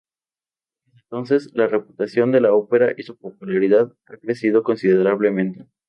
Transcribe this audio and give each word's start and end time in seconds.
Desde 0.87 0.99
entonces, 1.03 1.51
la 1.53 1.67
reputación 1.67 2.31
de 2.31 2.41
la 2.41 2.55
ópera 2.55 2.91
y 2.97 3.03
su 3.03 3.15
popularidad 3.19 3.93
han 4.07 4.17
crecido 4.17 4.63
considerablemente. 4.63 5.67